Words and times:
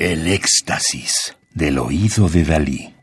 El 0.00 0.28
éxtasis 0.28 1.36
del 1.52 1.78
oído 1.78 2.26
de 2.30 2.42
Dalí. 2.42 2.94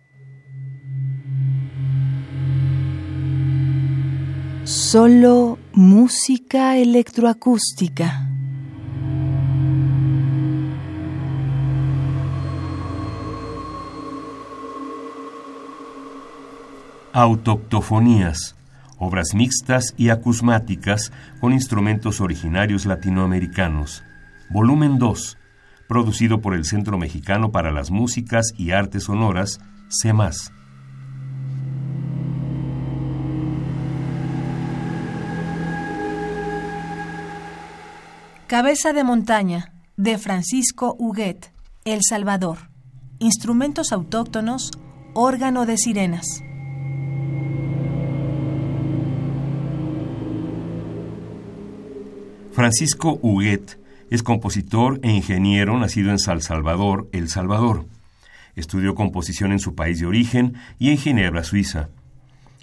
Solo 4.64 5.60
música 5.74 6.76
electroacústica. 6.76 8.28
Autoctofonías, 17.14 18.56
obras 18.98 19.36
mixtas 19.36 19.94
y 19.98 20.10
acusmáticas 20.10 21.12
con 21.40 21.54
instrumentos 21.54 22.22
originarios 22.22 22.88
latinoamericanos. 22.88 24.04
Volumen 24.50 24.98
2, 24.98 25.38
producido 25.88 26.42
por 26.42 26.54
el 26.54 26.66
Centro 26.66 26.98
Mexicano 26.98 27.52
para 27.52 27.72
las 27.72 27.92
Músicas 27.92 28.54
y 28.58 28.72
Artes 28.72 29.06
Sonoras, 29.06 29.60
CEMAS. 29.90 30.52
Cabeza 38.48 38.94
de 38.94 39.04
montaña, 39.04 39.74
de 39.98 40.18
Francisco 40.18 40.96
Huguet, 40.98 41.52
El 41.84 42.00
Salvador. 42.08 42.70
Instrumentos 43.20 43.92
autóctonos, 43.92 44.72
órgano 45.14 45.66
de 45.66 45.78
sirenas. 45.78 46.44
Francisco 52.54 53.20
Huguet 53.22 53.78
es 54.10 54.24
compositor 54.24 55.00
e 55.04 55.12
ingeniero 55.12 55.78
nacido 55.78 56.12
en 56.12 56.20
San 56.20 56.42
Salvador, 56.42 57.10
El 57.12 57.30
Salvador. 57.30 57.86
Estudió 58.56 58.96
composición 58.96 59.52
en 59.52 59.60
su 59.60 59.76
país 59.76 60.00
de 60.00 60.06
origen 60.06 60.56
y 60.80 60.90
en 60.90 60.98
Ginebra, 60.98 61.44
Suiza. 61.44 61.90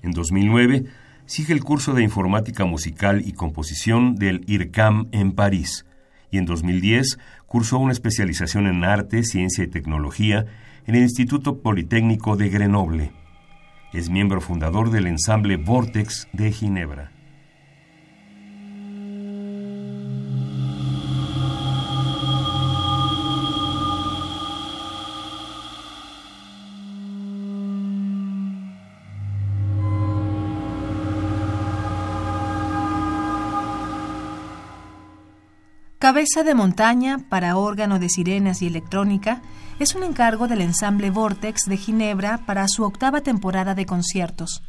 En 0.03 0.13
2009 0.13 0.85
sigue 1.27 1.53
el 1.55 1.63
curso 1.63 1.95
de 1.95 2.03
informática 2.03 2.65
musical 2.65 3.23
y 3.25 3.33
composición 3.33 4.17
del 4.17 4.43
IRCAM 4.47 5.09
en 5.13 5.33
París 5.33 5.87
y 6.31 6.39
en 6.39 6.47
2010 6.47 7.19
cursó 7.47 7.79
una 7.79 7.93
especialización 7.93 8.67
en 8.67 8.85
arte, 8.85 9.23
ciencia 9.23 9.63
y 9.63 9.69
tecnología 9.69 10.47
en 10.87 10.97
el 10.97 11.03
Instituto 11.03 11.63
Politécnico 11.63 12.37
de 12.37 12.49
Grenoble. 12.49 13.13
Es 13.93 14.11
miembro 14.11 14.41
fundador 14.41 14.91
del 14.91 15.07
ensamble 15.07 15.57
Vortex 15.57 16.27
de 16.33 16.51
Ginebra. 16.51 17.14
Cabeza 36.05 36.43
de 36.43 36.55
montaña 36.55 37.21
para 37.31 37.57
órgano 37.57 37.99
de 37.99 38.11
sirenas 38.11 38.61
y 38.61 38.67
electrónica 38.67 39.41
es 39.79 39.95
un 39.95 40.03
encargo 40.03 40.49
del 40.49 40.61
ensamble 40.61 41.09
Vortex 41.09 41.63
de 41.65 41.79
Ginebra 41.79 42.43
para 42.45 42.69
su 42.69 42.85
octava 42.85 43.23
temporada 43.23 43.75
de 43.75 43.87
conciertos. 43.87 44.63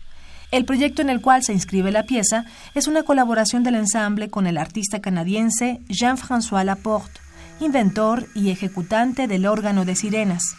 El 0.51 0.63
proyecto 0.63 1.01
en 1.01 1.09
el 1.09 1.19
cual 1.19 1.43
se 1.43 1.51
inscribe 1.51 1.91
la 1.91 2.03
pieza 2.03 2.45
es 2.73 2.87
una 2.87 3.03
colaboración 3.03 3.63
del 3.63 3.75
ensamble 3.75 4.29
con 4.29 4.47
el 4.47 4.57
artista 4.57 5.01
canadiense 5.01 5.81
Jean-François 5.89 6.63
Laporte, 6.63 7.19
inventor 7.59 8.29
y 8.33 8.49
ejecutante 8.49 9.27
del 9.27 9.45
órgano 9.45 9.83
de 9.83 9.95
sirenas. 9.97 10.55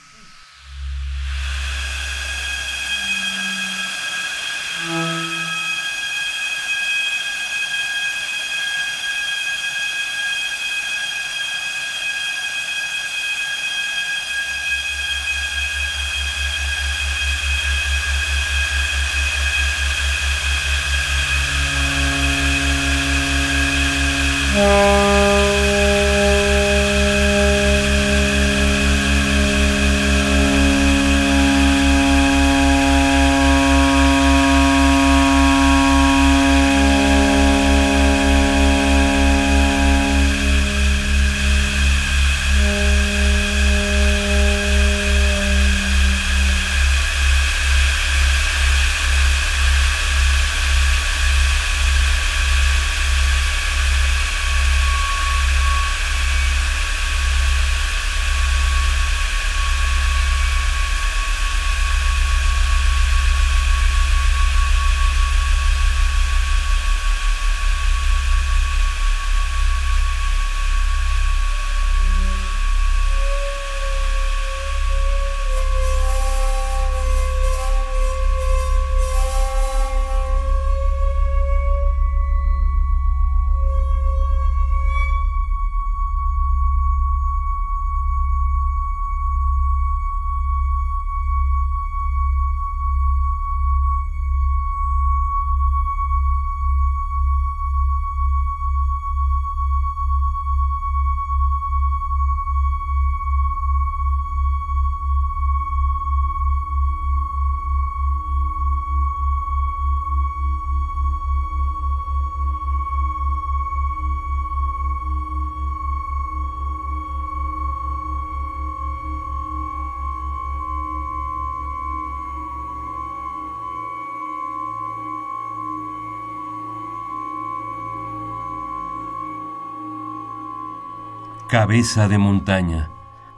Cabeza 131.49 132.09
de 132.09 132.19
montaña, 132.19 132.91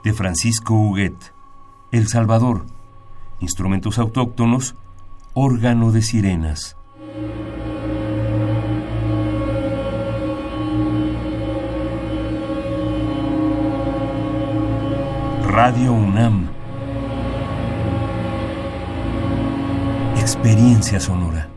de 0.03 0.13
Francisco 0.13 0.73
Huguet. 0.73 1.31
El 1.91 2.07
Salvador. 2.07 2.65
Instrumentos 3.39 3.99
autóctonos, 3.99 4.73
órgano 5.35 5.91
de 5.91 6.01
sirenas. 6.01 6.75
Radio 15.43 15.93
UNAM. 15.93 16.47
Experiencia 20.17 20.99
sonora. 20.99 21.47